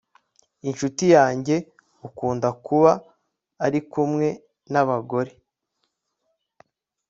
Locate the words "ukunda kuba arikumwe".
2.07-4.27